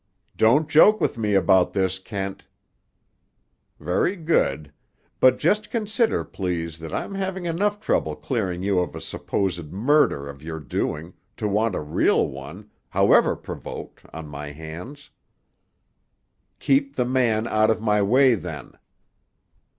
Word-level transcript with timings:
"Don't 0.35 0.67
joke 0.67 0.99
with 0.99 1.15
me 1.15 1.35
about 1.35 1.73
this, 1.73 1.99
Kent." 1.99 2.47
"Very 3.79 4.15
good. 4.15 4.73
But 5.19 5.37
just 5.37 5.69
consider, 5.69 6.23
please, 6.23 6.79
that 6.79 6.91
I'm 6.91 7.13
having 7.13 7.45
enough 7.45 7.79
trouble 7.79 8.15
clearing 8.15 8.63
you 8.63 8.79
of 8.79 8.95
a 8.95 8.99
supposed 8.99 9.71
murder 9.71 10.27
of 10.27 10.41
your 10.41 10.59
doing, 10.59 11.13
to 11.37 11.47
want 11.47 11.75
a 11.75 11.81
real 11.81 12.27
one, 12.27 12.71
however 12.89 13.35
provoked, 13.35 14.03
on 14.11 14.27
my 14.27 14.49
hands." 14.49 15.11
"Keep 16.57 16.95
the 16.95 17.05
man 17.05 17.45
out 17.45 17.69
of 17.69 17.79
my 17.79 18.01
way, 18.01 18.33
then." 18.33 18.73